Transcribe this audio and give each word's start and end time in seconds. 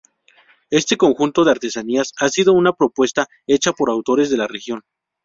Este 0.71 0.97
conjunto 0.97 1.43
de 1.43 1.51
artesanías 1.51 2.13
ha 2.19 2.27
sido 2.29 2.53
una 2.53 2.73
propuesta 2.73 3.27
hecha 3.45 3.71
por 3.71 3.91
autores 3.91 4.31
de 4.31 4.37
la 4.37 4.47
región. 4.47 4.81